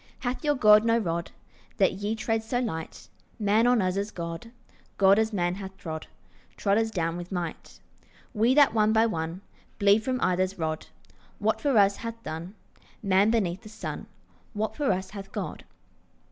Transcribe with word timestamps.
Hath 0.21 0.43
your 0.43 0.55
God 0.55 0.83
no 0.83 0.97
rod, 0.97 1.29
That 1.77 1.93
ye 1.93 2.15
tread 2.15 2.41
so 2.41 2.59
light? 2.59 3.07
Man 3.37 3.67
on 3.67 3.83
us 3.83 3.97
as 3.97 4.09
God, 4.09 4.49
God 4.97 5.19
as 5.19 5.31
man 5.31 5.53
hath 5.53 5.77
trod, 5.77 6.07
Trod 6.57 6.79
us 6.79 6.89
down 6.89 7.17
with 7.17 7.31
might. 7.31 7.79
We 8.33 8.55
that 8.55 8.73
one 8.73 8.93
by 8.93 9.05
one 9.05 9.41
Bleed 9.77 10.01
from 10.03 10.19
either's 10.19 10.57
rod. 10.57 10.87
What 11.37 11.61
for 11.61 11.77
us 11.77 11.97
hath 11.97 12.23
done 12.23 12.55
Man 13.03 13.29
beneath 13.29 13.61
the 13.61 13.69
sun, 13.69 14.07
What 14.53 14.75
for 14.75 14.91
us 14.91 15.11
hath 15.11 15.31
God? 15.31 15.65